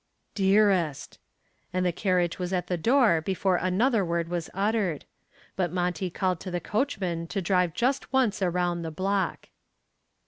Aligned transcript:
"Dearest!" 0.33 1.19
and 1.71 1.85
the 1.85 1.91
carriage 1.91 2.39
was 2.39 2.51
at 2.51 2.65
the 2.65 2.75
door 2.75 3.21
before 3.21 3.57
another 3.57 4.03
word 4.03 4.29
was 4.29 4.49
uttered. 4.51 5.05
But 5.55 5.71
Monty 5.71 6.09
called 6.09 6.39
to 6.39 6.49
the 6.49 6.59
coachman 6.59 7.27
to 7.27 7.39
drive 7.39 7.75
just 7.75 8.11
once 8.11 8.41
around 8.41 8.81
the 8.81 8.89
block. 8.89 9.49